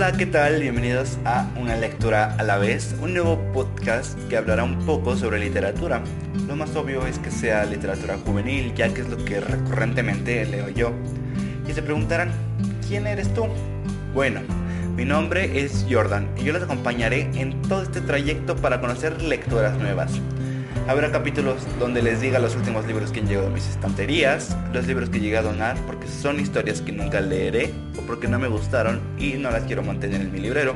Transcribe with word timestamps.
Hola, 0.00 0.12
¿qué 0.12 0.24
tal? 0.24 0.62
Bienvenidos 0.62 1.18
a 1.26 1.46
Una 1.60 1.76
lectura 1.76 2.34
a 2.38 2.42
la 2.42 2.56
vez, 2.56 2.96
un 3.02 3.12
nuevo 3.12 3.38
podcast 3.52 4.18
que 4.30 4.38
hablará 4.38 4.64
un 4.64 4.78
poco 4.86 5.14
sobre 5.14 5.38
literatura. 5.38 6.00
Lo 6.48 6.56
más 6.56 6.74
obvio 6.74 7.06
es 7.06 7.18
que 7.18 7.30
sea 7.30 7.66
literatura 7.66 8.16
juvenil, 8.16 8.72
ya 8.74 8.94
que 8.94 9.02
es 9.02 9.10
lo 9.10 9.22
que 9.22 9.40
recurrentemente 9.40 10.46
leo 10.46 10.70
yo. 10.70 10.92
Y 11.68 11.74
se 11.74 11.82
preguntarán, 11.82 12.32
¿quién 12.88 13.06
eres 13.06 13.28
tú? 13.34 13.44
Bueno, 14.14 14.40
mi 14.96 15.04
nombre 15.04 15.62
es 15.62 15.84
Jordan 15.90 16.30
y 16.38 16.44
yo 16.44 16.54
les 16.54 16.62
acompañaré 16.62 17.28
en 17.34 17.60
todo 17.60 17.82
este 17.82 18.00
trayecto 18.00 18.56
para 18.56 18.80
conocer 18.80 19.20
lecturas 19.20 19.76
nuevas. 19.76 20.12
Habrá 20.90 21.12
capítulos 21.12 21.62
donde 21.78 22.02
les 22.02 22.20
diga 22.20 22.40
los 22.40 22.56
últimos 22.56 22.84
libros 22.84 23.12
que 23.12 23.20
han 23.20 23.28
llegado 23.28 23.46
a 23.46 23.50
mis 23.50 23.64
estanterías, 23.68 24.56
los 24.72 24.88
libros 24.88 25.08
que 25.08 25.20
llegué 25.20 25.36
a 25.36 25.42
donar 25.42 25.76
porque 25.86 26.08
son 26.08 26.40
historias 26.40 26.82
que 26.82 26.90
nunca 26.90 27.20
leeré 27.20 27.72
o 27.96 28.04
porque 28.08 28.26
no 28.26 28.40
me 28.40 28.48
gustaron 28.48 29.00
y 29.16 29.34
no 29.34 29.52
las 29.52 29.62
quiero 29.62 29.84
mantener 29.84 30.20
en 30.20 30.32
mi 30.32 30.40
librero, 30.40 30.74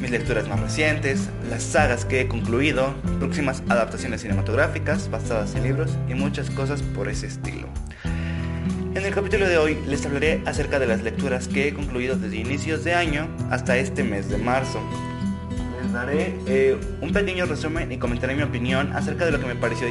mis 0.00 0.10
lecturas 0.10 0.48
más 0.48 0.58
recientes, 0.58 1.30
las 1.48 1.62
sagas 1.62 2.04
que 2.04 2.22
he 2.22 2.26
concluido, 2.26 2.92
próximas 3.20 3.62
adaptaciones 3.68 4.22
cinematográficas 4.22 5.08
basadas 5.12 5.54
en 5.54 5.62
libros 5.62 5.96
y 6.08 6.14
muchas 6.14 6.50
cosas 6.50 6.82
por 6.82 7.08
ese 7.08 7.28
estilo. 7.28 7.68
En 8.96 9.04
el 9.04 9.14
capítulo 9.14 9.48
de 9.48 9.58
hoy 9.58 9.78
les 9.86 10.04
hablaré 10.06 10.42
acerca 10.44 10.80
de 10.80 10.88
las 10.88 11.04
lecturas 11.04 11.46
que 11.46 11.68
he 11.68 11.72
concluido 11.72 12.16
desde 12.16 12.36
inicios 12.36 12.82
de 12.82 12.94
año 12.94 13.28
hasta 13.48 13.76
este 13.76 14.02
mes 14.02 14.28
de 14.28 14.38
marzo, 14.38 14.80
daré 15.92 16.34
eh, 16.46 16.76
un 17.00 17.12
pequeño 17.12 17.46
resumen 17.46 17.90
y 17.92 17.98
comentaré 17.98 18.34
mi 18.34 18.42
opinión 18.42 18.92
acerca 18.92 19.24
de 19.24 19.32
lo 19.32 19.40
que 19.40 19.46
me 19.46 19.54
pareció 19.54 19.88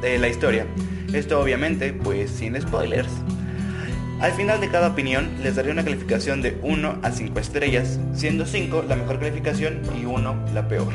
de 0.00 0.18
la 0.18 0.28
historia. 0.28 0.66
Esto 1.12 1.40
obviamente, 1.40 1.92
pues 1.92 2.30
sin 2.30 2.60
spoilers. 2.60 3.10
Al 4.20 4.32
final 4.32 4.60
de 4.60 4.68
cada 4.70 4.88
opinión 4.88 5.28
les 5.42 5.56
daré 5.56 5.70
una 5.70 5.84
calificación 5.84 6.40
de 6.40 6.58
1 6.62 7.00
a 7.02 7.12
5 7.12 7.38
estrellas, 7.38 8.00
siendo 8.14 8.46
5 8.46 8.84
la 8.88 8.96
mejor 8.96 9.18
calificación 9.18 9.80
y 10.00 10.06
1 10.06 10.46
la 10.54 10.68
peor. 10.68 10.92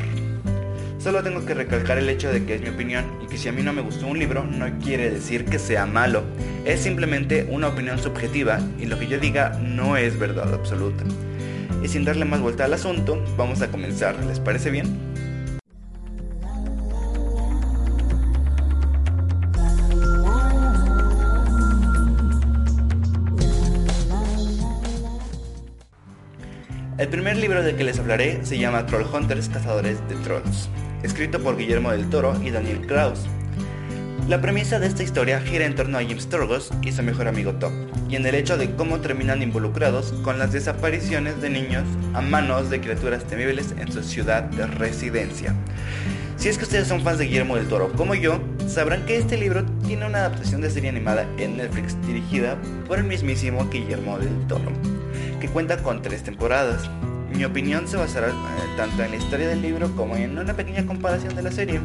Solo 0.98 1.24
tengo 1.24 1.46
que 1.46 1.56
recalcar 1.56 1.98
el 1.98 2.10
hecho 2.10 2.32
de 2.32 2.46
que 2.46 2.56
es 2.56 2.62
mi 2.62 2.70
opinión 2.70 3.06
y 3.24 3.28
que 3.28 3.38
si 3.38 3.50
a 3.50 3.52
mí 3.52 3.64
no 3.64 3.74
me 3.74 3.82
gustó 3.82 4.06
un 4.08 4.20
libro 4.20 4.44
no 4.44 4.68
quiere 4.80 5.10
decir 5.10 5.46
que 5.46 5.58
sea 5.58 5.88
malo, 5.88 6.24
es 6.64 6.80
simplemente 6.82 7.48
una 7.50 7.70
opinión 7.70 7.98
subjetiva 7.98 8.60
y 8.80 8.86
lo 8.86 9.00
que 9.00 9.08
yo 9.08 9.20
diga 9.20 9.60
no 9.60 9.98
es 9.98 10.20
verdad 10.20 10.54
absoluta. 10.54 11.04
Y 11.84 11.88
sin 11.88 12.06
darle 12.06 12.26
más 12.26 12.42
vuelta 12.42 12.66
al 12.66 12.74
asunto, 12.74 13.24
vamos 13.38 13.62
a 13.62 13.72
comenzar. 13.72 14.16
¿Les 14.26 14.40
parece 14.40 14.70
bien? 14.72 15.12
El 27.02 27.08
primer 27.08 27.36
libro 27.38 27.64
del 27.64 27.76
que 27.76 27.84
les 27.84 27.98
hablaré 27.98 28.46
se 28.46 28.60
llama 28.60 28.86
Troll 28.86 29.08
Hunters 29.12 29.50
Cazadores 29.50 30.08
de 30.08 30.14
Trolls, 30.18 30.70
escrito 31.02 31.42
por 31.42 31.58
Guillermo 31.58 31.92
del 31.92 32.08
Toro 32.12 32.40
y 32.44 32.52
Daniel 32.52 32.86
Kraus. 32.86 33.26
La 34.32 34.40
premisa 34.40 34.80
de 34.80 34.88
esta 34.88 35.04
historia 35.04 35.42
gira 35.42 35.66
en 35.66 35.76
torno 35.76 35.98
a 35.98 36.04
Jim 36.04 36.18
Sturgos 36.18 36.72
y 36.84 36.94
su 36.94 37.04
mejor 37.04 37.28
amigo 37.28 37.52
Top, 37.56 37.74
y 38.08 38.16
en 38.16 38.26
el 38.26 38.34
hecho 38.34 38.56
de 38.58 38.74
cómo 38.76 39.02
terminan 39.02 39.42
involucrados 39.42 40.14
con 40.24 40.40
las 40.40 40.54
desapariciones 40.54 41.42
de 41.42 41.50
niños 41.50 41.84
a 42.14 42.22
manos 42.22 42.70
de 42.70 42.80
criaturas 42.80 43.26
temibles 43.26 43.76
en 43.78 43.92
su 43.92 44.02
ciudad 44.04 44.44
de 44.44 44.68
residencia. 44.68 45.54
Si 46.38 46.48
es 46.48 46.58
que 46.58 46.64
ustedes 46.64 46.88
son 46.88 47.02
fans 47.02 47.18
de 47.18 47.26
Guillermo 47.26 47.58
del 47.58 47.68
Toro 47.68 47.92
como 47.92 48.16
yo, 48.16 48.40
sabrán 48.70 49.06
que 49.06 49.18
este 49.18 49.36
libro 49.36 49.66
tiene 49.86 50.06
una 50.06 50.20
adaptación 50.20 50.62
de 50.62 50.70
serie 50.70 50.92
animada 50.92 51.28
en 51.38 51.58
Netflix 51.58 51.98
dirigida 52.08 52.58
por 52.88 53.00
el 53.00 53.04
mismísimo 53.04 53.70
Guillermo 53.70 54.18
del 54.18 54.48
Toro, 54.48 54.72
que 55.42 55.50
cuenta 55.50 55.84
con 55.84 56.02
tres 56.02 56.24
temporadas. 56.24 56.90
Mi 57.36 57.44
opinión 57.44 57.86
se 57.86 57.98
basará 57.98 58.30
eh, 58.30 58.32
tanto 58.78 59.04
en 59.04 59.12
la 59.12 59.18
historia 59.18 59.50
del 59.50 59.62
libro 59.62 59.94
como 59.98 60.16
en 60.16 60.38
una 60.38 60.54
pequeña 60.54 60.86
comparación 60.86 61.36
de 61.36 61.42
la 61.42 61.52
serie. 61.52 61.82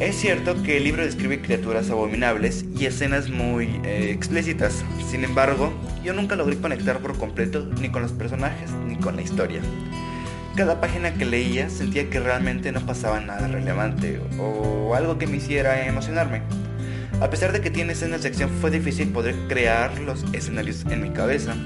Es 0.00 0.14
cierto 0.14 0.62
que 0.62 0.76
el 0.76 0.84
libro 0.84 1.04
describe 1.04 1.40
criaturas 1.40 1.90
abominables 1.90 2.64
y 2.78 2.86
escenas 2.86 3.30
muy 3.30 3.80
eh, 3.82 4.12
explícitas, 4.12 4.84
sin 5.10 5.24
embargo, 5.24 5.72
yo 6.04 6.12
nunca 6.12 6.36
logré 6.36 6.56
conectar 6.56 7.00
por 7.00 7.18
completo 7.18 7.68
ni 7.80 7.88
con 7.88 8.02
los 8.02 8.12
personajes 8.12 8.70
ni 8.86 8.96
con 8.96 9.16
la 9.16 9.22
historia. 9.22 9.60
Cada 10.54 10.80
página 10.80 11.14
que 11.14 11.24
leía 11.24 11.68
sentía 11.68 12.08
que 12.10 12.20
realmente 12.20 12.70
no 12.70 12.86
pasaba 12.86 13.18
nada 13.20 13.48
relevante 13.48 14.20
o 14.38 14.94
algo 14.94 15.18
que 15.18 15.26
me 15.26 15.38
hiciera 15.38 15.84
emocionarme. 15.88 16.42
A 17.20 17.28
pesar 17.28 17.50
de 17.50 17.60
que 17.60 17.70
tiene 17.70 17.94
escenas 17.94 18.22
de 18.22 18.28
acción 18.28 18.50
fue 18.60 18.70
difícil 18.70 19.08
poder 19.08 19.34
crear 19.48 19.98
los 19.98 20.24
escenarios 20.32 20.84
en 20.88 21.02
mi 21.02 21.10
cabeza. 21.10 21.56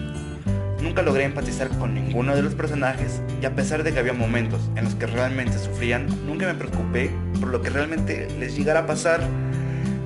Nunca 0.80 1.02
logré 1.02 1.24
empatizar 1.24 1.68
con 1.78 1.92
ninguno 1.94 2.34
de 2.34 2.40
los 2.40 2.54
personajes 2.54 3.20
y 3.42 3.44
a 3.44 3.54
pesar 3.54 3.82
de 3.82 3.92
que 3.92 3.98
había 3.98 4.14
momentos 4.14 4.70
en 4.74 4.84
los 4.84 4.94
que 4.94 5.06
realmente 5.06 5.58
sufrían, 5.58 6.06
nunca 6.26 6.46
me 6.46 6.54
preocupé 6.54 7.10
por 7.42 7.50
lo 7.50 7.60
que 7.60 7.70
realmente 7.70 8.28
les 8.38 8.56
llegara 8.56 8.80
a 8.80 8.86
pasar. 8.86 9.20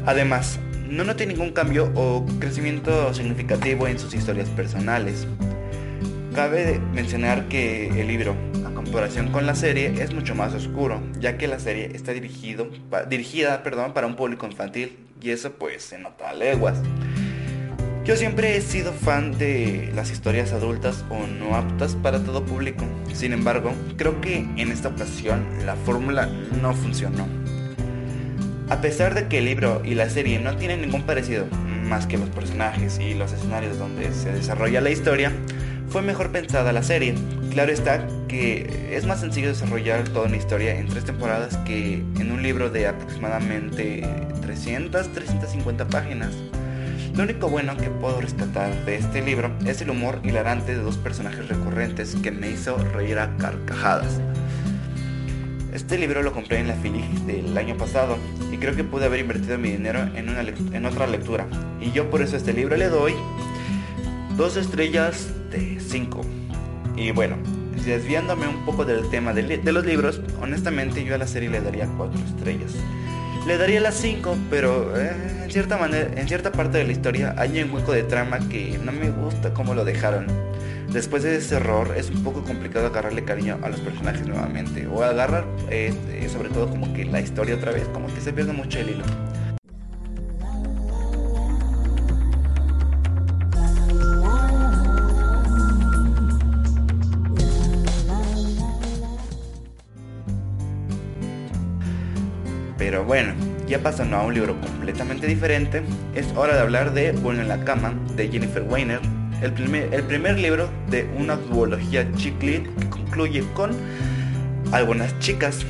Además, 0.07 0.59
no 0.89 1.05
noté 1.05 1.27
ningún 1.27 1.53
cambio 1.53 1.93
o 1.95 2.25
crecimiento 2.41 3.13
significativo 3.13 3.87
en 3.87 3.99
sus 3.99 4.15
historias 4.15 4.49
personales. 4.49 5.27
Cabe 6.35 6.81
mencionar 6.95 7.47
que 7.49 7.89
el 8.01 8.09
libro, 8.09 8.35
a 8.67 8.71
comparación 8.71 9.33
con 9.33 9.45
la 9.45 9.55
serie, 9.55 10.03
es 10.03 10.15
mucho 10.15 10.35
más 10.35 10.55
oscuro, 10.55 11.03
ya 11.21 11.37
que 11.37 11.47
la 11.47 11.59
serie 11.59 11.91
está 11.95 12.13
dirigido, 12.13 12.71
dirigida 13.11 13.63
perdón, 13.63 13.93
para 13.93 14.07
un 14.07 14.17
público 14.17 14.47
infantil 14.47 14.97
y 15.21 15.31
eso 15.31 15.53
pues 15.53 15.83
se 15.83 15.99
nota 15.99 16.31
a 16.31 16.35
leguas. 16.35 16.79
Yo 18.07 18.15
siempre 18.15 18.57
he 18.57 18.61
sido 18.61 18.93
fan 18.93 19.37
de 19.37 19.91
las 19.93 20.13
historias 20.13 20.53
adultas 20.53 21.05
o 21.11 21.27
no 21.27 21.57
aptas 21.57 21.97
para 21.97 22.23
todo 22.23 22.45
público. 22.45 22.85
Sin 23.13 23.33
embargo, 23.33 23.73
creo 23.97 24.21
que 24.21 24.47
en 24.57 24.71
esta 24.71 24.91
ocasión 24.91 25.45
la 25.67 25.75
fórmula 25.75 26.27
no 26.63 26.73
funcionó. 26.73 27.27
A 28.71 28.81
pesar 28.81 29.17
de 29.17 29.27
que 29.27 29.39
el 29.39 29.47
libro 29.47 29.83
y 29.85 29.97
la 29.97 30.09
serie 30.09 30.39
no 30.39 30.57
tienen 30.57 30.83
ningún 30.83 31.03
parecido, 31.03 31.47
más 31.89 32.07
que 32.07 32.17
los 32.17 32.29
personajes 32.29 33.01
y 33.01 33.15
los 33.15 33.33
escenarios 33.33 33.77
donde 33.77 34.13
se 34.13 34.31
desarrolla 34.31 34.81
la 34.81 34.91
historia, 34.91 35.33
fue 35.89 36.01
mejor 36.01 36.31
pensada 36.31 36.73
la 36.73 36.85
serie. 36.85 37.17
Claro 37.51 37.73
está 37.73 38.07
que 38.29 38.89
es 38.93 39.05
más 39.05 39.19
sencillo 39.19 39.49
desarrollar 39.49 40.09
toda 40.11 40.27
una 40.27 40.37
historia 40.37 40.79
en 40.79 40.87
tres 40.87 41.07
temporadas 41.07 41.57
que 41.59 41.95
en 42.21 42.31
un 42.31 42.41
libro 42.41 42.71
de 42.71 42.87
aproximadamente 42.87 44.07
300, 44.43 45.13
350 45.13 45.89
páginas. 45.89 46.31
Lo 47.17 47.23
único 47.23 47.49
bueno 47.49 47.79
que 47.79 47.89
puedo 47.89 48.21
rescatar 48.21 48.85
de 48.85 48.97
este 48.97 49.23
libro 49.23 49.51
es 49.65 49.81
el 49.81 49.89
humor 49.89 50.21
hilarante 50.23 50.77
de 50.77 50.83
dos 50.83 50.99
personajes 50.99 51.49
recurrentes 51.49 52.15
que 52.17 52.31
me 52.31 52.51
hizo 52.51 52.77
reír 52.77 53.19
a 53.19 53.35
carcajadas. 53.39 54.21
Este 55.73 55.97
libro 55.97 56.23
lo 56.23 56.35
compré 56.35 56.59
en 56.59 56.69
la 56.69 56.75
Fili 56.75 57.03
del 57.27 57.57
año 57.57 57.75
pasado 57.79 58.19
y 58.53 58.59
creo 58.59 58.77
que 58.77 58.85
pude 58.85 59.07
haber 59.07 59.21
invertido 59.21 59.57
mi 59.57 59.71
dinero 59.71 60.01
en, 60.15 60.29
una 60.29 60.43
en 60.43 60.85
otra 60.85 61.07
lectura. 61.07 61.47
Y 61.81 61.91
yo 61.91 62.11
por 62.11 62.21
eso 62.21 62.35
a 62.35 62.39
este 62.39 62.53
libro 62.53 62.77
le 62.77 62.91
doy 62.91 63.15
dos 64.37 64.59
estrellas 64.59 65.31
de 65.51 65.81
5. 65.81 66.21
Y 66.97 67.13
bueno, 67.13 67.39
desviándome 67.87 68.47
un 68.47 68.67
poco 68.67 68.85
del 68.85 69.09
tema 69.09 69.33
de, 69.33 69.57
de, 69.57 69.73
los 69.73 69.87
libros, 69.87 70.21
honestamente 70.43 71.03
yo 71.03 71.15
a 71.15 71.19
la 71.19 71.27
serie 71.27 71.49
le 71.49 71.63
daría 71.63 71.89
4 71.97 72.21
estrellas. 72.27 72.75
Le 73.47 73.59
daría 73.59 73.81
las 73.81 73.95
5, 73.95 74.37
pero 74.51 74.97
eh, 75.01 75.13
en 75.45 75.51
cierta 75.53 75.77
manera, 75.77 76.11
en 76.21 76.27
cierta 76.27 76.51
parte 76.51 76.79
de 76.79 76.85
la 76.85 76.91
historia 76.91 77.33
hay 77.39 77.63
un 77.63 77.73
hueco 77.73 77.93
de 77.93 78.03
trama 78.03 78.41
que 78.49 78.77
no 78.83 78.91
me 78.91 79.11
gusta 79.11 79.55
cómo 79.55 79.73
lo 79.73 79.85
dejaron. 79.85 80.27
Después 80.93 81.23
de 81.23 81.37
ese 81.37 81.55
error 81.55 81.95
es 81.97 82.11
un 82.11 82.25
poco 82.25 82.43
complicado 82.43 82.87
agarrarle 82.87 83.23
cariño 83.23 83.61
a 83.63 83.69
los 83.69 83.79
personajes 83.79 84.27
nuevamente 84.27 84.89
o 84.89 85.05
agarrar 85.05 85.45
eh, 85.71 85.95
sobre 86.29 86.49
todo 86.49 86.69
como 86.69 86.93
que 86.93 87.05
la 87.05 87.21
historia 87.21 87.55
otra 87.55 87.71
vez, 87.71 87.87
como 87.93 88.13
que 88.13 88.21
se 88.21 88.33
pierde 88.33 88.53
mucho 88.53 88.81
el 88.81 88.91
hilo. 88.91 89.05
Ya 103.67 103.83
pasando 103.83 104.17
a 104.17 104.23
un 104.23 104.35
libro 104.35 104.61
completamente 104.61 105.27
diferente, 105.27 105.83
es 106.15 106.27
hora 106.37 106.55
de 106.55 106.61
hablar 106.61 106.95
de 106.95 107.13
Bueno 107.13 107.43
en 107.43 107.49
la 107.49 107.65
cama 107.65 107.95
de 108.15 108.29
Jennifer 108.29 108.63
Weiner, 108.63 109.01
el 109.43 109.53
primer, 109.53 109.93
el 109.93 110.05
primer 110.05 110.39
libro 110.39 110.69
de 110.89 111.09
una 111.19 111.37
duología 111.37 112.11
chiclit 112.13 112.67
que 112.79 112.89
concluye 112.89 113.45
con 113.55 113.73
algunas 114.73 115.19
chicas. 115.19 115.67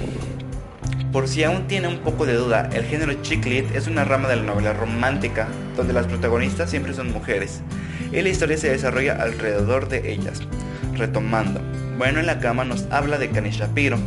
Por 1.12 1.28
si 1.28 1.44
aún 1.44 1.66
tiene 1.66 1.88
un 1.88 1.98
poco 1.98 2.26
de 2.26 2.34
duda, 2.34 2.68
el 2.74 2.84
género 2.84 3.14
chiclit 3.22 3.74
es 3.74 3.86
una 3.86 4.04
rama 4.04 4.28
de 4.28 4.36
la 4.36 4.42
novela 4.42 4.72
romántica 4.74 5.48
donde 5.76 5.94
las 5.94 6.06
protagonistas 6.06 6.70
siempre 6.70 6.92
son 6.92 7.10
mujeres 7.12 7.62
y 8.12 8.20
la 8.20 8.28
historia 8.28 8.58
se 8.58 8.70
desarrolla 8.70 9.14
alrededor 9.14 9.88
de 9.88 10.12
ellas. 10.12 10.42
Retomando, 10.94 11.60
Bueno 11.96 12.20
en 12.20 12.26
la 12.26 12.40
cama 12.40 12.64
nos 12.64 12.84
habla 12.90 13.18
de 13.18 13.30
Kani 13.30 13.50
Shapiro, 13.50 13.98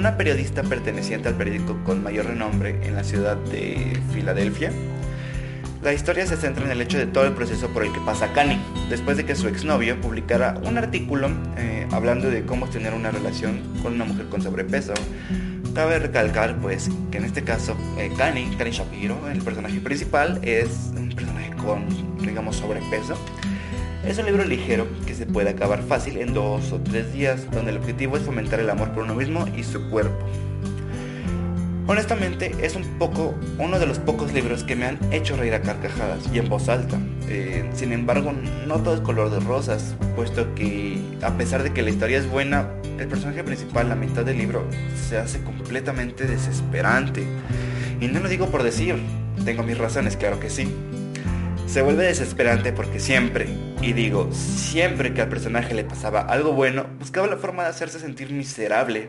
una 0.00 0.16
periodista 0.16 0.62
perteneciente 0.62 1.28
al 1.28 1.34
periódico 1.34 1.78
con 1.84 2.02
mayor 2.02 2.24
renombre 2.24 2.74
en 2.82 2.94
la 2.94 3.04
ciudad 3.04 3.36
de 3.36 4.00
Filadelfia, 4.14 4.72
La 5.82 5.92
historia 5.92 6.26
se 6.26 6.36
centra 6.36 6.64
en 6.64 6.70
el 6.70 6.80
hecho 6.80 6.98
de 6.98 7.06
todo 7.06 7.24
el 7.24 7.32
proceso 7.32 7.68
por 7.68 7.84
el 7.84 7.92
que 7.92 8.00
pasa 8.00 8.32
Kanye, 8.32 8.58
después 8.88 9.16
de 9.18 9.24
que 9.24 9.34
su 9.34 9.48
exnovio 9.48 10.00
publicara 10.00 10.58
un 10.62 10.78
artículo 10.78 11.30
eh, 11.56 11.86
hablando 11.90 12.30
de 12.30 12.44
cómo 12.44 12.68
tener 12.68 12.92
una 12.92 13.10
relación 13.10 13.60
con 13.82 13.94
una 13.94 14.04
mujer 14.04 14.26
con 14.26 14.42
sobrepeso. 14.42 14.94
Cabe 15.74 15.98
recalcar 15.98 16.56
pues 16.56 16.90
que 17.10 17.18
en 17.18 17.24
este 17.24 17.44
caso 17.44 17.76
eh, 17.98 18.10
Kanye, 18.16 18.48
Shapiro, 18.70 19.28
el 19.30 19.42
personaje 19.42 19.80
principal, 19.80 20.38
es 20.42 20.92
un 20.96 21.10
personaje 21.10 21.50
con, 21.56 21.86
digamos, 22.18 22.56
sobrepeso. 22.56 23.16
Es 24.04 24.18
un 24.18 24.24
libro 24.24 24.44
ligero 24.44 24.86
que 25.06 25.14
se 25.14 25.26
puede 25.26 25.50
acabar 25.50 25.82
fácil 25.82 26.16
en 26.16 26.32
dos 26.32 26.72
o 26.72 26.80
tres 26.80 27.12
días, 27.12 27.50
donde 27.50 27.70
el 27.70 27.76
objetivo 27.76 28.16
es 28.16 28.22
fomentar 28.22 28.58
el 28.58 28.70
amor 28.70 28.92
por 28.92 29.04
uno 29.04 29.14
mismo 29.14 29.46
y 29.54 29.62
su 29.62 29.90
cuerpo. 29.90 30.26
Honestamente, 31.86 32.54
es 32.62 32.76
un 32.76 32.84
poco 32.98 33.34
uno 33.58 33.78
de 33.78 33.86
los 33.86 33.98
pocos 33.98 34.32
libros 34.32 34.64
que 34.64 34.74
me 34.74 34.86
han 34.86 34.98
hecho 35.12 35.36
reír 35.36 35.54
a 35.54 35.60
carcajadas 35.60 36.20
y 36.32 36.38
en 36.38 36.48
voz 36.48 36.68
alta. 36.68 36.98
Eh, 37.28 37.68
sin 37.74 37.92
embargo, 37.92 38.32
no 38.66 38.76
todo 38.76 38.94
es 38.94 39.00
color 39.00 39.30
de 39.30 39.40
rosas, 39.40 39.94
puesto 40.16 40.54
que 40.54 40.98
a 41.20 41.36
pesar 41.36 41.62
de 41.62 41.72
que 41.72 41.82
la 41.82 41.90
historia 41.90 42.18
es 42.18 42.30
buena, 42.30 42.68
el 42.98 43.06
personaje 43.06 43.44
principal, 43.44 43.88
la 43.88 43.96
mitad 43.96 44.24
del 44.24 44.38
libro, 44.38 44.64
se 45.08 45.18
hace 45.18 45.42
completamente 45.42 46.26
desesperante. 46.26 47.26
Y 48.00 48.06
no 48.06 48.20
lo 48.20 48.28
digo 48.30 48.46
por 48.46 48.62
decir, 48.62 48.96
tengo 49.44 49.62
mis 49.62 49.76
razones, 49.76 50.16
claro 50.16 50.40
que 50.40 50.48
sí. 50.48 50.72
Se 51.70 51.82
vuelve 51.82 52.02
desesperante 52.02 52.72
porque 52.72 52.98
siempre, 52.98 53.46
y 53.80 53.92
digo, 53.92 54.28
siempre 54.32 55.14
que 55.14 55.22
al 55.22 55.28
personaje 55.28 55.72
le 55.72 55.84
pasaba 55.84 56.22
algo 56.22 56.52
bueno, 56.52 56.86
buscaba 56.98 57.28
la 57.28 57.36
forma 57.36 57.62
de 57.62 57.68
hacerse 57.68 58.00
sentir 58.00 58.32
miserable, 58.32 59.08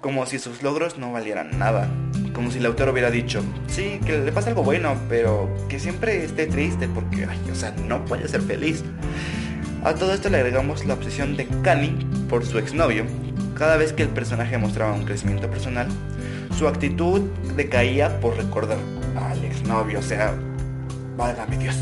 como 0.00 0.24
si 0.24 0.38
sus 0.38 0.62
logros 0.62 0.96
no 0.96 1.12
valieran 1.12 1.58
nada, 1.58 1.86
como 2.32 2.50
si 2.50 2.60
el 2.60 2.64
autor 2.64 2.88
hubiera 2.88 3.10
dicho, 3.10 3.42
sí, 3.66 4.00
que 4.06 4.16
le 4.16 4.32
pasa 4.32 4.48
algo 4.48 4.62
bueno, 4.62 4.96
pero 5.10 5.54
que 5.68 5.78
siempre 5.78 6.24
esté 6.24 6.46
triste 6.46 6.88
porque, 6.88 7.26
ay, 7.26 7.38
o 7.52 7.54
sea, 7.54 7.72
no 7.86 8.02
puede 8.06 8.26
ser 8.26 8.40
feliz. 8.40 8.82
A 9.84 9.92
todo 9.92 10.14
esto 10.14 10.30
le 10.30 10.38
agregamos 10.38 10.86
la 10.86 10.94
obsesión 10.94 11.36
de 11.36 11.46
Kanye 11.62 11.94
por 12.30 12.46
su 12.46 12.58
exnovio. 12.58 13.04
Cada 13.54 13.76
vez 13.76 13.92
que 13.92 14.04
el 14.04 14.08
personaje 14.08 14.56
mostraba 14.56 14.94
un 14.94 15.04
crecimiento 15.04 15.50
personal, 15.50 15.88
su 16.56 16.68
actitud 16.68 17.20
decaía 17.54 18.18
por 18.20 18.34
recordar 18.38 18.78
al 19.14 19.44
exnovio, 19.44 19.98
o 19.98 20.02
sea, 20.02 20.34
válgame 21.18 21.58
Dios. 21.58 21.76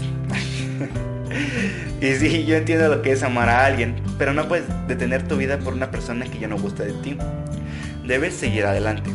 y 2.00 2.14
sí, 2.14 2.44
yo 2.44 2.56
entiendo 2.56 2.88
lo 2.88 3.02
que 3.02 3.12
es 3.12 3.22
amar 3.22 3.48
a 3.48 3.66
alguien, 3.66 3.94
pero 4.18 4.32
no 4.32 4.48
puedes 4.48 4.64
detener 4.88 5.28
tu 5.28 5.36
vida 5.36 5.58
por 5.58 5.74
una 5.74 5.92
persona 5.92 6.24
que 6.24 6.40
ya 6.40 6.48
no 6.48 6.58
gusta 6.58 6.82
de 6.82 6.94
ti. 6.94 7.16
Debes 8.04 8.34
seguir 8.34 8.64
adelante. 8.64 9.10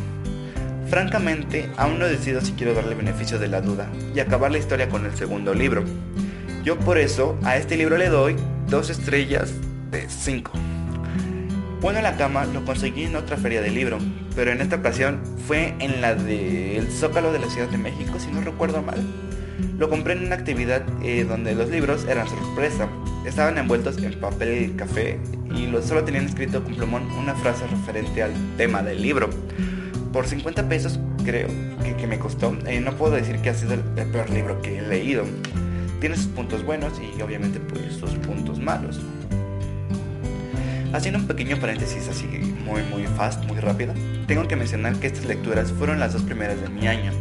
Francamente, 0.88 1.68
aún 1.76 1.98
no 1.98 2.06
decido 2.06 2.40
si 2.40 2.52
quiero 2.52 2.74
darle 2.74 2.94
beneficio 2.94 3.38
de 3.38 3.48
la 3.48 3.60
duda 3.60 3.88
y 4.14 4.20
acabar 4.20 4.50
la 4.50 4.58
historia 4.58 4.88
con 4.88 5.04
el 5.04 5.14
segundo 5.14 5.52
libro. 5.54 5.84
Yo 6.62 6.78
por 6.78 6.98
eso 6.98 7.38
a 7.42 7.56
este 7.56 7.76
libro 7.76 7.98
le 7.98 8.08
doy 8.08 8.36
dos 8.68 8.90
estrellas 8.90 9.52
de 9.90 10.08
5. 10.08 10.52
Bueno 11.80 11.98
en 11.98 12.04
la 12.04 12.16
cama 12.16 12.44
lo 12.44 12.64
conseguí 12.64 13.04
en 13.04 13.16
otra 13.16 13.36
feria 13.36 13.60
de 13.60 13.70
libro, 13.70 13.98
pero 14.36 14.52
en 14.52 14.60
esta 14.60 14.76
ocasión 14.76 15.20
fue 15.48 15.74
en 15.80 16.00
la 16.00 16.14
del 16.14 16.88
Zócalo 16.92 17.32
de 17.32 17.40
la 17.40 17.50
Ciudad 17.50 17.68
de 17.68 17.78
México, 17.78 18.20
si 18.20 18.30
no 18.30 18.40
recuerdo 18.42 18.82
mal. 18.82 19.04
Lo 19.78 19.88
compré 19.88 20.14
en 20.14 20.26
una 20.26 20.34
actividad 20.34 20.82
eh, 21.02 21.24
donde 21.24 21.54
los 21.54 21.68
libros 21.70 22.04
eran 22.04 22.28
sorpresa. 22.28 22.88
Estaban 23.26 23.58
envueltos 23.58 23.98
en 23.98 24.18
papel 24.20 24.74
café 24.76 25.18
y 25.54 25.70
solo 25.86 26.04
tenían 26.04 26.26
escrito 26.26 26.62
con 26.62 26.74
plumón 26.74 27.10
una 27.12 27.34
frase 27.34 27.66
referente 27.66 28.22
al 28.22 28.32
tema 28.56 28.82
del 28.82 29.02
libro. 29.02 29.28
Por 30.12 30.26
50 30.26 30.68
pesos 30.68 30.98
creo 31.24 31.48
que, 31.98 32.06
me 32.06 32.18
costó. 32.18 32.56
Eh, 32.66 32.80
no 32.80 32.92
puedo 32.96 33.14
decir 33.14 33.38
que 33.38 33.50
ha 33.50 33.54
sido 33.54 33.74
el, 33.74 33.80
peor 33.80 34.30
libro 34.30 34.60
que 34.60 34.78
he 34.78 34.82
leído. 34.82 35.24
Tiene 36.00 36.16
sus 36.16 36.26
puntos 36.26 36.64
buenos 36.64 36.92
y 37.00 37.22
obviamente 37.22 37.60
pues 37.60 37.94
sus 37.94 38.10
puntos 38.10 38.58
malos. 38.58 39.00
Haciendo 40.92 41.20
un 41.20 41.26
pequeño 41.26 41.58
paréntesis 41.58 42.08
así 42.08 42.26
muy 42.64 42.82
muy 42.82 43.06
fast, 43.16 43.42
muy 43.46 43.58
rápido, 43.58 43.94
tengo 44.26 44.46
que 44.46 44.56
mencionar 44.56 44.96
que 44.96 45.06
estas 45.06 45.24
lecturas 45.24 45.72
fueron 45.72 45.98
las 45.98 46.12
dos 46.12 46.22
primeras 46.22 46.60
de 46.60 46.68
mi 46.68 46.86
año 46.86 47.12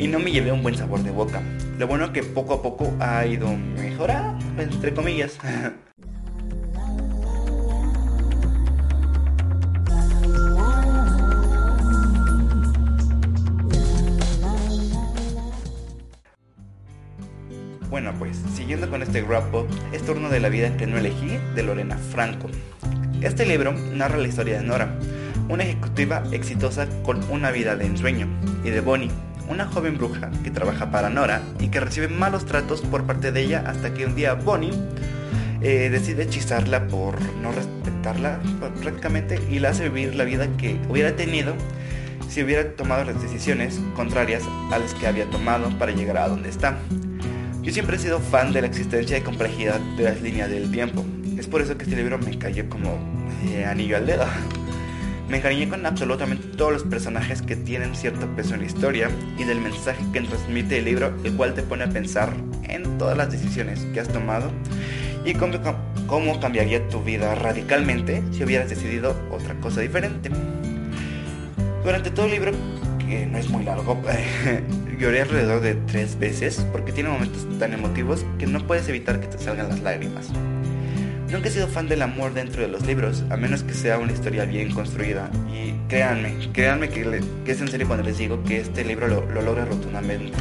y 0.00 0.08
no 0.08 0.18
me 0.18 0.32
llevé 0.32 0.50
un 0.50 0.62
buen 0.62 0.74
sabor 0.74 1.02
de 1.02 1.10
boca. 1.10 1.42
Lo 1.78 1.86
bueno 1.86 2.12
que 2.12 2.22
poco 2.22 2.54
a 2.54 2.62
poco 2.62 2.92
ha 3.00 3.26
ido 3.26 3.54
mejorando, 3.54 4.44
entre 4.60 4.94
comillas. 4.94 5.38
Bueno, 17.90 18.14
pues 18.18 18.40
siguiendo 18.54 18.88
con 18.88 19.02
este 19.02 19.22
wrap 19.22 19.54
es 19.92 20.02
turno 20.02 20.30
de 20.30 20.40
la 20.40 20.48
vida 20.48 20.76
que 20.78 20.86
no 20.86 20.96
elegí 20.96 21.38
de 21.54 21.62
Lorena 21.62 21.98
Franco. 21.98 22.48
Este 23.20 23.44
libro 23.44 23.72
narra 23.72 24.16
la 24.16 24.28
historia 24.28 24.58
de 24.58 24.66
Nora, 24.66 24.96
una 25.50 25.64
ejecutiva 25.64 26.22
exitosa 26.32 26.88
con 27.02 27.22
una 27.30 27.50
vida 27.50 27.76
de 27.76 27.84
ensueño, 27.84 28.28
y 28.64 28.70
de 28.70 28.80
Bonnie, 28.80 29.10
una 29.50 29.66
joven 29.66 29.98
bruja 29.98 30.30
que 30.44 30.50
trabaja 30.50 30.90
para 30.90 31.10
Nora 31.10 31.42
y 31.58 31.68
que 31.68 31.80
recibe 31.80 32.08
malos 32.08 32.46
tratos 32.46 32.80
por 32.80 33.04
parte 33.04 33.32
de 33.32 33.42
ella 33.42 33.64
hasta 33.66 33.92
que 33.92 34.06
un 34.06 34.14
día 34.14 34.34
Bonnie 34.34 34.72
eh, 35.60 35.90
decide 35.90 36.22
hechizarla 36.22 36.86
por 36.86 37.20
no 37.42 37.50
respetarla 37.52 38.40
prácticamente 38.80 39.40
y 39.50 39.58
la 39.58 39.70
hace 39.70 39.88
vivir 39.88 40.14
la 40.14 40.24
vida 40.24 40.48
que 40.56 40.80
hubiera 40.88 41.16
tenido 41.16 41.54
si 42.28 42.42
hubiera 42.42 42.72
tomado 42.76 43.04
las 43.04 43.20
decisiones 43.20 43.80
contrarias 43.96 44.44
a 44.70 44.78
las 44.78 44.94
que 44.94 45.08
había 45.08 45.28
tomado 45.30 45.68
para 45.78 45.90
llegar 45.90 46.16
a 46.18 46.28
donde 46.28 46.48
está. 46.48 46.78
Yo 47.60 47.72
siempre 47.72 47.96
he 47.96 47.98
sido 47.98 48.20
fan 48.20 48.52
de 48.52 48.60
la 48.60 48.68
existencia 48.68 49.18
y 49.18 49.20
complejidad 49.20 49.80
de 49.96 50.04
las 50.04 50.22
líneas 50.22 50.48
del 50.48 50.70
tiempo. 50.70 51.04
Es 51.36 51.48
por 51.48 51.60
eso 51.60 51.76
que 51.76 51.84
este 51.84 51.96
libro 51.96 52.18
me 52.18 52.38
cayó 52.38 52.68
como 52.70 52.96
eh, 53.48 53.64
anillo 53.64 53.96
al 53.96 54.06
dedo. 54.06 54.26
Me 55.30 55.36
encariñé 55.36 55.68
con 55.68 55.86
absolutamente 55.86 56.48
todos 56.56 56.72
los 56.72 56.82
personajes 56.82 57.40
que 57.40 57.54
tienen 57.54 57.94
cierto 57.94 58.26
peso 58.34 58.54
en 58.54 58.62
la 58.62 58.66
historia 58.66 59.08
y 59.38 59.44
del 59.44 59.60
mensaje 59.60 60.04
que 60.12 60.22
transmite 60.22 60.78
el 60.78 60.86
libro, 60.86 61.14
el 61.22 61.36
cual 61.36 61.54
te 61.54 61.62
pone 61.62 61.84
a 61.84 61.88
pensar 61.88 62.32
en 62.64 62.98
todas 62.98 63.16
las 63.16 63.30
decisiones 63.30 63.78
que 63.94 64.00
has 64.00 64.08
tomado 64.08 64.50
y 65.24 65.34
cómo, 65.34 65.54
cómo 66.08 66.40
cambiaría 66.40 66.88
tu 66.88 67.00
vida 67.04 67.36
radicalmente 67.36 68.24
si 68.32 68.42
hubieras 68.42 68.68
decidido 68.68 69.14
otra 69.30 69.54
cosa 69.60 69.80
diferente. 69.82 70.30
Durante 71.84 72.10
todo 72.10 72.26
el 72.26 72.32
libro, 72.32 72.50
que 72.98 73.24
no 73.26 73.38
es 73.38 73.48
muy 73.48 73.62
largo, 73.62 74.02
lloré 74.98 75.22
alrededor 75.22 75.60
de 75.60 75.76
tres 75.76 76.18
veces 76.18 76.66
porque 76.72 76.90
tiene 76.90 77.08
momentos 77.08 77.46
tan 77.60 77.72
emotivos 77.72 78.26
que 78.36 78.48
no 78.48 78.66
puedes 78.66 78.88
evitar 78.88 79.20
que 79.20 79.28
te 79.28 79.38
salgan 79.38 79.68
las 79.68 79.80
lágrimas. 79.80 80.32
Nunca 81.30 81.48
he 81.48 81.52
sido 81.52 81.68
fan 81.68 81.88
del 81.88 82.02
amor 82.02 82.34
dentro 82.34 82.60
de 82.62 82.66
los 82.66 82.84
libros, 82.84 83.22
a 83.30 83.36
menos 83.36 83.62
que 83.62 83.72
sea 83.72 83.98
una 83.98 84.10
historia 84.10 84.46
bien 84.46 84.72
construida. 84.72 85.30
Y 85.48 85.74
créanme, 85.88 86.50
créanme 86.52 86.88
que, 86.88 87.22
es 87.46 87.60
en 87.60 87.68
serio 87.68 87.86
cuando 87.86 88.04
les 88.04 88.18
digo 88.18 88.42
que 88.42 88.58
este 88.58 88.84
libro 88.84 89.06
lo, 89.06 89.24
logra 89.40 89.64
rotundamente. 89.64 90.32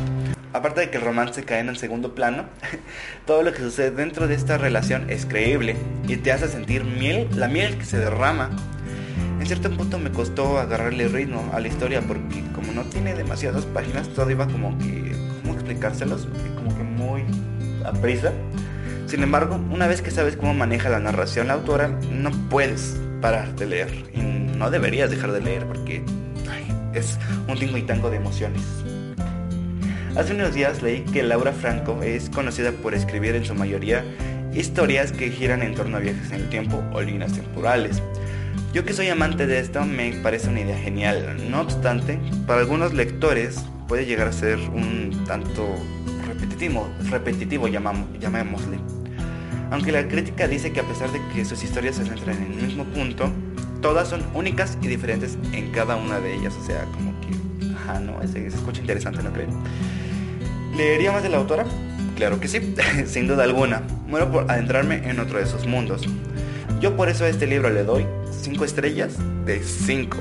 Aparte 0.51 0.81
de 0.81 0.89
que 0.89 0.98
el 0.98 1.03
romance 1.03 1.43
cae 1.43 1.60
en 1.60 1.69
el 1.69 1.77
segundo 1.77 2.15
plano, 2.15 2.46
todo 3.27 3.43
lo 3.43 3.53
que 3.53 3.60
sucede 3.60 3.91
dentro 3.91 4.27
de 4.27 4.34
esta 4.34 4.58
relación 4.58 5.12
es 5.12 5.27
creíble 5.27 5.75
y 6.08 6.17
te 6.17 6.31
hace 6.31 6.48
sentir 6.48 6.84
miel, 6.84 7.27
la 7.36 7.48
miel 7.48 7.77
que 7.77 7.86
se 7.86 8.00
derrama. 8.00 8.50
En 9.39 9.46
cierto 9.46 9.69
punto 9.69 10.00
me 10.00 10.10
costó 10.10 10.58
agarrarle 10.58 11.08
ritmo 11.08 11.51
a 11.53 11.60
la 11.60 11.67
historia 11.67 12.01
porque 12.01 12.43
como 12.55 12.72
no 12.72 12.81
tiene 12.86 13.13
demasiadas 13.13 13.65
páginas, 13.65 14.10
todo 14.10 14.31
iba 14.31 14.48
como 14.48 14.75
que, 14.79 15.15
¿cómo 15.43 15.53
explicárselos? 15.53 16.27
Como 16.55 16.75
que 16.75 16.84
muy 16.84 17.24
a 17.86 17.93
prisa. 17.93 18.34
Sin 19.10 19.24
embargo, 19.24 19.60
una 19.72 19.88
vez 19.88 20.04
que 20.04 20.12
sabes 20.12 20.38
cómo 20.38 20.54
maneja 20.54 20.88
la 20.88 21.00
narración 21.00 21.48
la 21.48 21.54
autora, 21.54 21.88
no 22.12 22.30
puedes 22.48 22.96
parar 23.22 23.56
de 23.56 23.66
leer. 23.66 23.89
Y 24.13 24.20
no 24.22 24.70
deberías 24.70 25.10
dejar 25.10 25.32
de 25.32 25.42
leer 25.42 25.66
porque 25.66 26.04
es 26.94 27.18
un 27.48 27.58
tingo 27.58 27.78
y 27.78 27.82
tango 27.82 28.12
de 28.12 28.18
emociones. 28.18 28.62
Hace 30.16 30.36
unos 30.36 30.54
días 30.54 30.84
leí 30.84 31.01
que 31.06 31.24
Laura 31.24 31.54
Franco 31.54 32.04
es 32.04 32.30
conocida 32.30 32.72
por 32.72 32.94
escribir 32.94 33.34
en 33.34 33.46
su 33.46 33.56
mayoría 33.56 34.06
historias 34.54 35.12
que 35.12 35.32
giran 35.32 35.63
en 35.63 35.74
torno 35.74 35.98
a 35.98 36.01
viajes 36.01 36.32
en 36.32 36.42
el 36.42 36.50
tiempo 36.50 36.84
o 36.94 37.01
líneas 37.01 37.34
temporales. 37.34 38.04
Yo 38.74 38.86
que 38.86 38.94
soy 38.94 39.10
amante 39.10 39.48
de 39.48 39.58
esto 39.58 39.86
me 39.86 40.13
parece 40.22 40.50
una 40.50 40.62
idea 40.62 40.78
genial. 40.78 41.50
No 41.50 41.62
obstante, 41.62 42.20
para 42.46 42.60
algunos 42.60 42.94
lectores 42.94 43.66
puede 43.88 44.06
llegar 44.06 44.28
a 44.28 44.34
ser 44.34 44.60
un 44.60 45.24
tanto 45.25 45.68
repetitivo, 46.28 46.88
repetitivo 47.10 47.68
llamémosle. 47.68 48.99
Aunque 49.72 49.92
la 49.92 50.08
crítica 50.08 50.48
dice 50.48 50.72
que 50.72 50.80
a 50.80 50.84
pesar 50.84 51.12
de 51.12 51.20
que 51.34 51.46
sus 51.46 51.64
historias 51.64 51.96
se 51.98 52.06
centran 52.06 52.38
en 52.38 52.54
el 52.54 52.66
mismo 52.68 52.86
punto, 52.86 53.32
todas 53.82 54.08
son 54.08 54.24
únicas 54.34 54.78
y 54.82 54.88
diferentes 54.88 55.38
en 55.54 55.72
cada 55.72 55.96
una 55.96 56.20
de 56.20 56.36
ellas. 56.36 56.56
O 56.60 56.66
sea, 56.66 56.86
como 56.86 57.14
que, 57.22 57.74
ajá, 57.74 58.00
no, 58.00 58.20
se, 58.28 58.48
escucha 58.48 58.82
interesante, 58.82 59.22
¿no 59.24 59.32
creen? 59.32 59.50
¿Leería 60.76 61.12
más 61.12 61.24
de 61.24 61.30
la 61.30 61.38
autora? 61.38 61.66
Claro 62.16 62.40
que 62.40 62.48
sí, 62.48 62.76
sin 63.06 63.28
duda 63.28 63.44
alguna. 63.44 63.84
Muero 64.08 64.32
por 64.32 64.52
adentrarme 64.52 65.10
en 65.10 65.20
otro 65.20 65.38
de 65.38 65.44
esos 65.44 65.68
mundos. 65.68 66.08
Yo 66.82 66.96
por 66.96 67.10
eso 67.10 67.26
a 67.26 67.30
este 67.30 67.46
libro 67.46 67.70
le 67.70 67.84
doy 67.84 68.06
5 68.42 68.66
estrellas 68.66 69.18
de 69.46 69.62
5. 69.62 70.18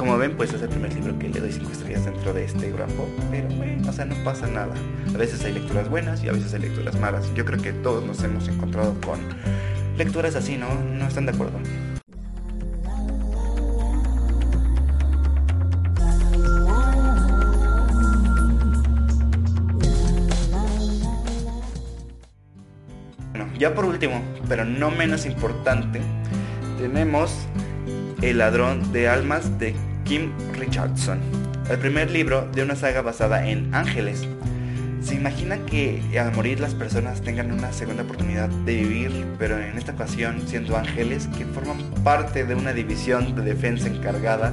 Como 0.00 0.16
ven, 0.16 0.34
pues 0.34 0.50
es 0.54 0.62
el 0.62 0.70
primer 0.70 0.94
libro 0.94 1.18
que 1.18 1.28
le 1.28 1.40
doy 1.40 1.52
5 1.52 1.72
estrellas 1.72 2.06
dentro 2.06 2.32
de 2.32 2.46
este 2.46 2.72
grupo, 2.72 3.06
pero 3.30 3.46
bueno, 3.48 3.86
o 3.86 3.92
sea, 3.92 4.06
no 4.06 4.14
pasa 4.24 4.46
nada. 4.46 4.72
A 5.14 5.18
veces 5.18 5.44
hay 5.44 5.52
lecturas 5.52 5.90
buenas 5.90 6.24
y 6.24 6.28
a 6.30 6.32
veces 6.32 6.54
hay 6.54 6.60
lecturas 6.60 6.98
malas. 6.98 7.30
Yo 7.34 7.44
creo 7.44 7.60
que 7.60 7.74
todos 7.74 8.02
nos 8.02 8.24
hemos 8.24 8.48
encontrado 8.48 8.98
con 9.04 9.20
lecturas 9.98 10.36
así, 10.36 10.56
¿no? 10.56 10.68
¿No 10.74 11.06
están 11.06 11.26
de 11.26 11.32
acuerdo? 11.32 11.58
Bueno, 23.32 23.52
ya 23.58 23.74
por 23.74 23.84
último, 23.84 24.22
pero 24.48 24.64
no 24.64 24.90
menos 24.90 25.26
importante, 25.26 26.00
tenemos 26.78 27.36
El 28.22 28.38
ladrón 28.38 28.92
de 28.92 29.08
almas 29.08 29.58
de 29.58 29.74
Kim 30.10 30.32
Richardson, 30.58 31.20
el 31.70 31.78
primer 31.78 32.10
libro 32.10 32.48
de 32.52 32.64
una 32.64 32.74
saga 32.74 33.00
basada 33.00 33.48
en 33.48 33.72
ángeles. 33.72 34.26
¿Se 35.00 35.14
imagina 35.14 35.64
que 35.66 36.02
al 36.18 36.34
morir 36.34 36.58
las 36.58 36.74
personas 36.74 37.20
tengan 37.20 37.52
una 37.52 37.72
segunda 37.72 38.02
oportunidad 38.02 38.48
de 38.48 38.74
vivir, 38.74 39.24
pero 39.38 39.56
en 39.56 39.78
esta 39.78 39.92
ocasión 39.92 40.42
siendo 40.48 40.76
ángeles 40.76 41.28
que 41.38 41.44
forman 41.44 41.78
parte 42.02 42.44
de 42.44 42.56
una 42.56 42.72
división 42.72 43.36
de 43.36 43.42
defensa 43.42 43.86
encargada 43.86 44.52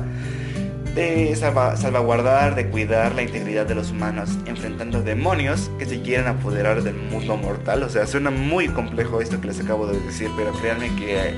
de 0.97 1.35
salvaguardar, 1.35 2.55
de 2.55 2.69
cuidar 2.69 3.13
la 3.13 3.21
integridad 3.21 3.67
de 3.67 3.75
los 3.75 3.91
humanos, 3.91 4.31
enfrentando 4.47 5.03
demonios 5.03 5.69
que 5.77 5.85
se 5.85 6.01
quieren 6.01 6.25
apoderar 6.25 6.81
del 6.81 6.95
mundo 6.95 7.37
mortal. 7.37 7.83
O 7.83 7.89
sea, 7.89 8.07
suena 8.07 8.31
muy 8.31 8.67
complejo 8.69 9.21
esto 9.21 9.39
que 9.39 9.45
les 9.45 9.59
acabo 9.59 9.85
de 9.85 9.99
decir, 9.99 10.31
pero 10.35 10.51
créanme 10.53 10.89
que 10.95 11.29
eh, 11.29 11.35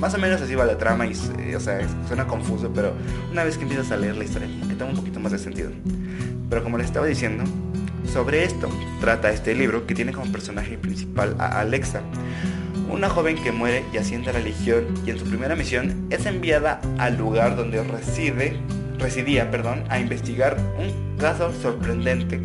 más 0.00 0.14
o 0.14 0.18
menos 0.18 0.40
así 0.40 0.54
va 0.54 0.64
la 0.64 0.78
trama 0.78 1.04
y, 1.06 1.12
o 1.54 1.60
sea, 1.60 1.86
suena 2.08 2.26
confuso, 2.26 2.72
pero 2.74 2.94
una 3.30 3.44
vez 3.44 3.58
que 3.58 3.64
empiezas 3.64 3.90
a 3.92 3.98
leer 3.98 4.16
la 4.16 4.24
historia, 4.24 4.48
que 4.66 4.74
toma 4.76 4.92
un 4.92 4.96
poquito 4.96 5.20
más 5.20 5.32
de 5.32 5.38
sentido. 5.38 5.70
Pero 6.48 6.64
como 6.64 6.78
les 6.78 6.86
estaba 6.86 7.04
diciendo, 7.04 7.44
sobre 8.10 8.44
esto 8.44 8.70
trata 8.98 9.30
este 9.30 9.54
libro 9.54 9.86
que 9.86 9.94
tiene 9.94 10.12
como 10.12 10.32
personaje 10.32 10.78
principal 10.78 11.36
a 11.38 11.60
Alexa, 11.60 12.00
una 12.90 13.10
joven 13.10 13.36
que 13.36 13.52
muere 13.52 13.84
y 13.92 13.98
asciende 13.98 14.30
a 14.30 14.32
la 14.32 14.40
legión 14.40 14.86
y 15.04 15.10
en 15.10 15.18
su 15.18 15.26
primera 15.26 15.54
misión 15.54 16.06
es 16.08 16.24
enviada 16.24 16.80
al 16.96 17.18
lugar 17.18 17.56
donde 17.56 17.82
reside 17.84 18.58
residía 19.02 19.50
perdón, 19.50 19.84
a 19.88 19.98
investigar 19.98 20.56
un 20.78 21.16
caso 21.18 21.52
sorprendente 21.60 22.40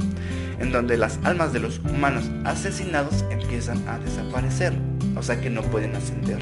en 0.59 0.71
donde 0.71 0.97
las 0.97 1.19
almas 1.23 1.53
de 1.53 1.59
los 1.59 1.79
humanos 1.79 2.29
asesinados 2.43 3.25
empiezan 3.29 3.87
a 3.87 3.99
desaparecer, 3.99 4.73
o 5.15 5.21
sea 5.21 5.39
que 5.39 5.49
no 5.49 5.61
pueden 5.61 5.95
ascender 5.95 6.39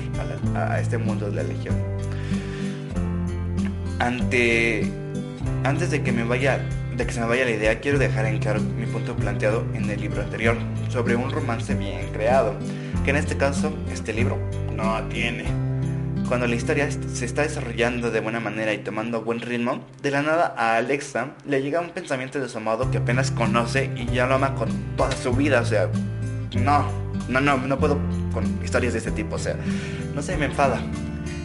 a, 0.55 0.79
este 0.79 0.97
mundo 0.97 1.29
de 1.29 1.35
la 1.35 1.43
legión. 1.43 1.75
Ante, 3.99 4.89
antes 5.63 5.91
de 5.91 6.01
que 6.01 6.11
me 6.11 6.23
vaya 6.23 6.59
de 6.95 7.05
que 7.05 7.11
se 7.11 7.19
me 7.19 7.27
vaya 7.27 7.43
la 7.43 7.51
idea, 7.51 7.81
quiero 7.81 7.99
dejar 7.99 8.25
en 8.25 8.39
claro 8.39 8.61
mi 8.61 8.85
punto 8.85 9.17
planteado 9.17 9.65
en 9.73 9.89
el 9.89 9.99
libro 9.99 10.21
anterior 10.21 10.55
sobre 10.87 11.17
un 11.17 11.29
romance 11.29 11.75
bien 11.75 12.07
creado, 12.13 12.55
que 13.03 13.09
en 13.09 13.17
este 13.17 13.35
caso 13.35 13.73
este 13.91 14.13
libro 14.13 14.39
no 14.73 15.03
tiene. 15.09 15.64
Cuando 16.27 16.47
la 16.47 16.55
historia 16.55 16.89
se 16.91 17.23
está 17.23 17.43
desarrollando 17.43 18.09
de 18.09 18.19
buena 18.19 18.39
manera 18.39 18.73
y 18.73 18.79
tomando 18.79 19.21
buen 19.21 19.41
ritmo, 19.41 19.85
de 20.01 20.09
la 20.09 20.23
nada 20.23 20.55
a 20.57 20.77
Alexa 20.77 21.35
le 21.47 21.61
llega 21.61 21.79
un 21.79 21.91
pensamiento 21.91 22.39
de 22.39 22.49
su 22.49 22.57
amado 22.57 22.89
que 22.89 22.97
apenas 22.97 23.29
conoce 23.29 23.91
y 23.95 24.07
ya 24.07 24.25
lo 24.25 24.35
ama 24.35 24.55
con 24.55 24.69
toda 24.97 25.11
su 25.11 25.33
vida. 25.33 25.61
O 25.61 25.65
sea, 25.65 25.87
no, 26.55 26.89
no, 27.29 27.41
no, 27.41 27.57
no 27.57 27.77
puedo 27.77 27.99
con 28.33 28.43
historias 28.63 28.93
de 28.93 28.99
este 28.99 29.11
tipo. 29.11 29.35
O 29.35 29.39
sea, 29.39 29.55
no 30.15 30.21
sé, 30.23 30.35
me 30.35 30.45
enfada. 30.45 30.81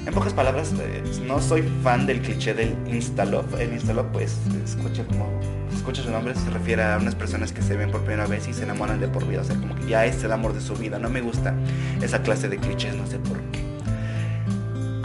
En 0.07 0.15
pocas 0.15 0.33
palabras, 0.33 0.73
eh, 0.81 1.03
no 1.27 1.43
soy 1.43 1.63
fan 1.83 2.07
del 2.07 2.23
cliché 2.23 2.55
del 2.55 2.75
Instalove. 2.87 3.63
El 3.63 3.75
Instalove, 3.75 4.09
pues, 4.15 4.39
escucha 4.65 5.05
como 5.05 5.29
escucha 5.75 6.03
su 6.03 6.11
nombre, 6.11 6.35
se 6.35 6.49
refiere 6.51 6.83
a 6.83 6.97
unas 6.97 7.15
personas 7.15 7.53
que 7.53 7.61
se 7.61 7.77
ven 7.77 7.91
por 7.91 8.01
primera 8.01 8.27
vez 8.27 8.49
y 8.49 8.55
se 8.55 8.63
enamoran 8.63 8.99
de 8.99 9.09
por 9.09 9.27
vida. 9.29 9.43
O 9.43 9.45
sea, 9.45 9.57
como 9.57 9.75
que 9.75 9.89
ya 9.89 10.07
es 10.07 10.25
el 10.25 10.33
amor 10.33 10.55
de 10.55 10.63
su 10.63 10.75
vida. 10.75 10.99
No 10.99 11.11
me 11.11 11.21
gusta 11.21 11.55
esa 12.01 12.23
clase 12.23 12.49
de 12.49 12.57
clichés, 12.57 12.95
no 12.95 13.07
sé 13.07 13.19
por 13.19 13.39
qué. 13.53 13.70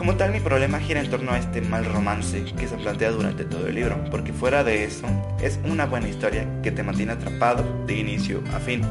Como 0.06 0.18
tal, 0.18 0.32
mi 0.32 0.40
problema 0.40 0.80
gira 0.80 1.00
en 1.00 1.10
torno 1.10 1.32
a 1.32 1.40
este 1.40 1.62
mal 1.62 1.84
romance 1.84 2.46
que 2.60 2.68
se 2.68 2.78
plantea 2.78 3.10
durante 3.10 3.44
todo 3.44 3.66
el 3.66 3.74
libro, 3.74 4.00
porque 4.12 4.34
fuera 4.34 4.64
de 4.64 4.84
eso, 4.84 5.08
es 5.42 5.60
una 5.64 5.88
buena 5.88 6.08
historia 6.08 6.46
que 6.62 6.70
te 6.70 6.84
mantiene 6.84 7.14
atrapado 7.14 7.66
de 7.88 7.96
inicio 7.96 8.44
a 8.54 8.60
fin. 8.60 8.84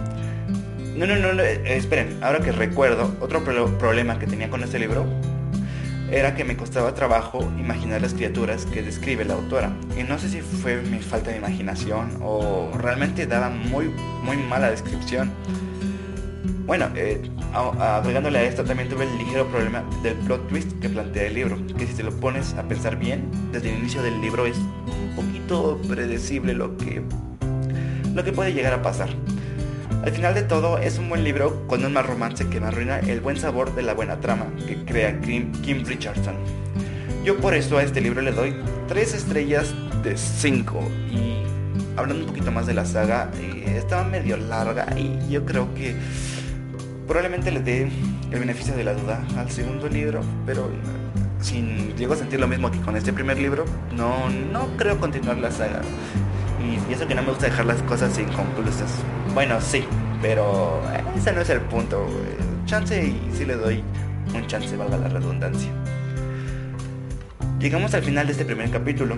No, 0.97 1.07
no, 1.07 1.15
no, 1.15 1.41
eh, 1.41 1.77
esperen, 1.77 2.19
ahora 2.21 2.41
que 2.41 2.51
recuerdo, 2.51 3.17
otro 3.21 3.45
problema 3.45 4.19
que 4.19 4.27
tenía 4.27 4.51
con 4.51 4.65
este 4.65 4.81
libro 4.81 5.07
era 6.11 6.35
que 6.35 6.43
me 6.43 6.57
costaba 6.57 6.95
trabajo 6.95 7.49
imaginar 7.61 8.03
las 8.03 8.13
criaturas 8.13 8.67
que 8.67 8.83
describe 8.83 9.25
la 9.25 9.35
autora. 9.35 9.71
Y 9.97 10.03
no 10.03 10.19
sé 10.19 10.29
si 10.29 10.41
fue 10.41 10.83
mi 10.83 10.99
falta 10.99 11.31
de 11.31 11.37
imaginación 11.37 12.19
o 12.23 12.73
realmente 12.77 13.29
daba 13.29 13.51
muy, 13.51 13.89
muy 14.25 14.37
mala 14.37 14.69
descripción. 14.69 15.31
Bueno, 16.67 16.89
eh, 16.97 17.21
agregándole 17.53 18.39
a 18.39 18.43
esto 18.45 18.65
también 18.65 18.89
tuve 18.89 19.05
el 19.05 19.19
ligero 19.19 19.47
problema 19.49 19.85
del 20.03 20.15
plot 20.15 20.49
twist 20.49 20.73
que 20.81 20.89
plantea 20.89 21.27
el 21.27 21.35
libro, 21.35 21.59
que 21.77 21.87
si 21.87 21.93
te 21.93 22.03
lo 22.03 22.11
pones 22.11 22.55
a 22.55 22.63
pensar 22.63 22.97
bien, 22.97 23.29
desde 23.53 23.71
el 23.71 23.81
inicio 23.81 24.03
del 24.03 24.19
libro 24.23 24.47
es 24.47 24.57
un 24.57 25.13
poquito 25.15 25.79
predecible 25.87 26.55
lo 26.55 26.75
que, 26.79 27.03
lo 28.15 28.25
que 28.25 28.33
puede 28.33 28.55
llegar 28.55 28.73
a 28.73 28.81
pasar. 28.81 29.11
Al 30.05 30.11
final 30.11 30.35
de 30.35 30.43
todo 30.43 30.79
es 30.79 30.99
un 30.99 31.11
buen 31.11 31.23
libro 31.23 31.67
con 31.67 31.85
un 31.85 31.93
mal 31.93 32.05
romance 32.05 32.47
que 32.49 32.61
me 32.61 32.69
arruina 32.69 32.99
el 32.99 33.21
buen 33.21 33.37
sabor 33.37 33.75
de 33.75 33.83
la 33.83 33.93
buena 33.93 34.21
trama 34.21 34.47
que 34.67 34.77
crea 34.87 35.21
Kim, 35.21 35.53
Richardson. 35.85 36.35
Yo 37.25 37.37
por 37.37 37.55
eso 37.55 37.77
a 37.77 37.83
este 37.83 38.01
libro 38.01 38.23
le 38.23 38.33
doy 38.33 38.55
3 38.89 39.15
estrellas 39.15 39.75
de 40.03 40.17
5 40.17 40.81
y 41.11 41.43
hablando 41.99 42.25
un 42.25 42.29
poquito 42.29 42.51
más 42.53 42.67
de 42.67 42.73
la 42.73 42.87
saga, 42.87 43.31
eh, 43.39 43.77
estaba 43.77 44.05
medio 44.05 44.39
larga 44.39 44.87
y 44.99 45.31
yo 45.31 45.45
creo 45.45 45.73
que 45.75 45.95
Probablemente 47.07 47.51
le 47.51 47.61
dé 47.61 47.89
el 48.31 48.39
beneficio 48.39 48.75
de 48.75 48.85
la 48.85 48.95
duda 48.95 49.23
al 49.37 49.51
segundo 49.51 49.89
libro, 49.89 50.23
pero 50.47 50.71
si 51.41 51.93
llego 51.99 52.15
a 52.15 52.17
sentir 52.17 52.41
lo 52.41 52.49
mismo 52.49 52.71
que 52.71 52.81
con 52.81 52.97
este 52.97 53.13
primer 53.13 53.39
libro, 53.39 53.67
no, 53.95 54.31
no 54.31 54.77
creo 54.79 54.99
continuar 54.99 55.37
la 55.37 55.51
saga. 55.51 55.83
Y, 56.61 56.93
eso 56.93 57.07
que 57.07 57.15
no 57.15 57.23
me 57.23 57.29
gusta 57.29 57.47
dejar 57.47 57.67
las 57.67 57.83
cosas 57.83 58.19
inconclusas. 58.19 58.91
Bueno, 59.35 59.61
sí, 59.61 59.85
pero 60.23 60.81
ese 61.15 61.33
no 61.33 61.43
es 61.43 61.51
el 61.51 61.61
punto. 61.61 62.07
Chance 62.65 63.07
y 63.07 63.31
sí 63.37 63.45
le 63.45 63.57
doy 63.57 63.85
un 64.35 64.47
chance, 64.47 64.75
valga 64.77 64.97
la 64.97 65.09
redundancia. 65.09 65.71
Llegamos 67.61 67.93
al 67.95 68.03
final 68.03 68.27
de 68.27 68.33
este 68.33 68.47
primer 68.47 68.71
capítulo. 68.71 69.17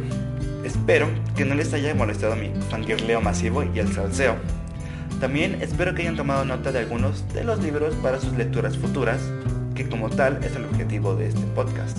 Espero 0.64 1.09
que 1.37 1.45
no 1.45 1.55
les 1.55 1.73
haya 1.73 1.95
molestado 1.95 2.35
mi 2.35 2.50
fangirleo 2.69 3.21
masivo 3.21 3.62
y 3.62 3.78
el 3.78 3.93
salseo. 3.93 4.35
También 5.20 5.62
espero 5.62 5.94
que 5.94 6.02
hayan 6.02 6.16
tomado 6.16 6.44
nota 6.44 6.73
de 6.73 6.80
algunos 6.80 7.26
de 7.32 7.42
los 7.42 7.62
libros 7.62 7.94
para 7.96 8.20
sus 8.20 8.32
lecturas 8.35 8.76
futuras, 8.76 9.18
que 9.75 9.88
como 9.88 10.11
tal 10.11 10.44
es 10.44 10.54
el 10.56 10.64
objetivo 10.66 11.16
de 11.16 11.28
este 11.28 11.40
podcast. 11.54 11.99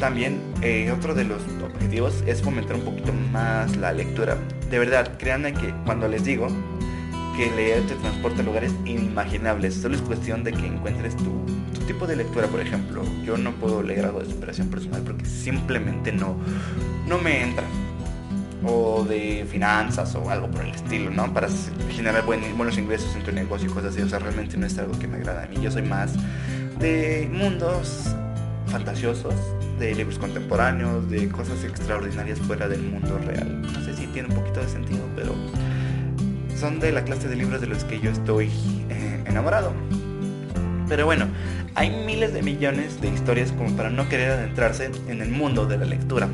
También 0.00 0.40
eh, 0.62 0.90
otro 0.90 1.14
de 1.14 1.24
los 1.24 1.42
objetivos 1.62 2.22
es 2.26 2.40
fomentar 2.40 2.76
un 2.76 2.82
poquito 2.82 3.12
más 3.32 3.76
la 3.76 3.92
lectura. 3.92 4.38
De 4.70 4.78
verdad, 4.78 5.18
créanme 5.18 5.52
que 5.52 5.74
cuando 5.84 6.08
les 6.08 6.24
digo 6.24 6.48
que 7.36 7.50
leer 7.54 7.86
te 7.86 7.94
transporta 7.96 8.40
a 8.40 8.44
lugares 8.44 8.72
inimaginables, 8.86 9.74
solo 9.74 9.96
es 9.96 10.00
cuestión 10.00 10.42
de 10.42 10.52
que 10.52 10.66
encuentres 10.66 11.16
tu, 11.16 11.44
tu 11.74 11.80
tipo 11.86 12.06
de 12.06 12.16
lectura, 12.16 12.46
por 12.46 12.60
ejemplo. 12.60 13.02
Yo 13.24 13.36
no 13.36 13.52
puedo 13.52 13.82
leer 13.82 14.06
algo 14.06 14.20
de 14.20 14.30
superación 14.30 14.68
personal 14.68 15.02
porque 15.02 15.26
simplemente 15.26 16.12
no, 16.12 16.36
no 17.06 17.18
me 17.18 17.42
entra 17.42 17.64
o 18.64 19.04
de 19.04 19.46
finanzas 19.50 20.14
o 20.14 20.28
algo 20.30 20.50
por 20.50 20.64
el 20.64 20.70
estilo, 20.70 21.10
¿no? 21.10 21.32
Para 21.32 21.48
generar 21.90 22.24
buenos 22.24 22.78
ingresos 22.78 23.14
en 23.16 23.22
tu 23.22 23.32
negocio 23.32 23.70
y 23.70 23.72
cosas 23.72 23.94
así. 23.94 24.02
O 24.02 24.08
sea, 24.08 24.18
realmente 24.18 24.56
no 24.56 24.66
es 24.66 24.78
algo 24.78 24.98
que 24.98 25.06
me 25.06 25.16
agrada 25.16 25.44
a 25.44 25.46
mí. 25.46 25.56
Yo 25.62 25.70
soy 25.70 25.82
más 25.82 26.14
de 26.78 27.28
mundos 27.32 28.14
fantasiosos, 28.66 29.34
de 29.78 29.94
libros 29.94 30.18
contemporáneos, 30.18 31.08
de 31.10 31.28
cosas 31.28 31.64
extraordinarias 31.64 32.38
fuera 32.40 32.68
del 32.68 32.82
mundo 32.82 33.18
real. 33.18 33.62
No 33.62 33.84
sé 33.84 33.96
si 33.96 34.06
tiene 34.08 34.28
un 34.28 34.34
poquito 34.34 34.60
de 34.60 34.68
sentido, 34.68 35.00
pero 35.16 35.34
son 36.56 36.80
de 36.80 36.92
la 36.92 37.04
clase 37.04 37.28
de 37.28 37.36
libros 37.36 37.60
de 37.60 37.68
los 37.68 37.84
que 37.84 38.00
yo 38.00 38.10
estoy 38.10 38.50
eh, 38.90 39.22
enamorado. 39.26 39.72
Pero 40.88 41.06
bueno, 41.06 41.26
hay 41.74 41.90
miles 41.90 42.32
de 42.32 42.42
millones 42.42 43.00
de 43.00 43.08
historias 43.08 43.52
como 43.52 43.76
para 43.76 43.90
no 43.90 44.08
querer 44.08 44.32
adentrarse 44.32 44.90
en 45.06 45.22
el 45.22 45.30
mundo 45.30 45.66
de 45.66 45.78
la 45.78 45.84
lectura. 45.84 46.28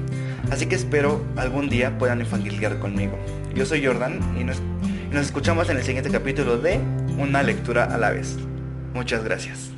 Así 0.55 0.67
que 0.67 0.77
espero 0.77 1.21
algún 1.35 1.69
día 1.69 1.99
puedan 1.99 2.21
infantilizar 2.21 2.79
conmigo. 2.79 3.19
Yo 3.57 3.67
soy 3.67 3.85
Jordan 3.85 4.21
y 4.39 4.45
nos, 4.45 4.63
nos 5.11 5.27
escuchamos 5.27 5.69
en 5.69 5.79
el 5.79 5.83
siguiente 5.83 6.13
capítulo 6.13 6.59
de 6.59 6.79
Una 7.19 7.43
lectura 7.43 7.93
a 7.93 7.99
la 7.99 8.11
vez. 8.11 8.37
Muchas 8.95 9.25
gracias. 9.25 9.74